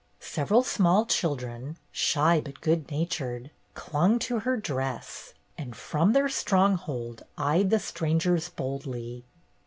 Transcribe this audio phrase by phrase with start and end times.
[0.19, 7.21] Several small children, shy but good natured, clung to her dress, and from their stronghold
[7.37, 9.25] eyed the strangers boldly.